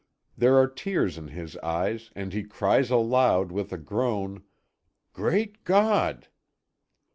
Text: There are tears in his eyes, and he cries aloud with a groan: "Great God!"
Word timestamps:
There 0.35 0.57
are 0.57 0.67
tears 0.67 1.19
in 1.19 1.27
his 1.27 1.57
eyes, 1.57 2.09
and 2.15 2.33
he 2.33 2.41
cries 2.43 2.89
aloud 2.89 3.51
with 3.51 3.71
a 3.71 3.77
groan: 3.77 4.41
"Great 5.13 5.63
God!" 5.63 6.27